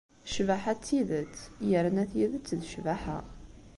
[0.27, 1.37] Ccbaḥa d tidet
[1.69, 3.19] yerna tidet d ccbaḥa.